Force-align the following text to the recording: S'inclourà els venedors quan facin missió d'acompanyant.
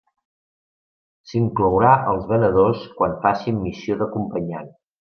S'inclourà 1.33 1.91
els 2.13 2.25
venedors 2.33 2.89
quan 3.01 3.15
facin 3.27 3.63
missió 3.69 3.99
d'acompanyant. 4.01 4.77